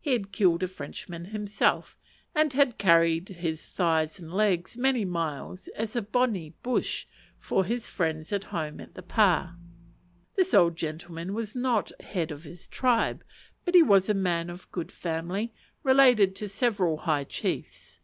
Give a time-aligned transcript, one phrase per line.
[0.00, 1.98] He had killed a Frenchman himself,
[2.36, 8.32] and carried his thighs and legs many miles as a bonne bouche for his friends
[8.32, 9.56] at home at the pa.
[10.36, 13.24] This old gentleman was not head of his tribe;
[13.64, 15.52] but he was a man of good family,
[15.82, 17.98] related to several high chiefs.